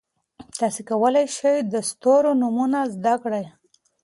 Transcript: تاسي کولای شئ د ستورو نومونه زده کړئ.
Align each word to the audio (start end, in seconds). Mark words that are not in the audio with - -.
تاسي 0.57 0.81
کولای 0.89 1.25
شئ 1.37 1.55
د 1.73 1.75
ستورو 1.89 2.31
نومونه 2.41 2.79
زده 2.93 3.13
کړئ. 3.23 3.45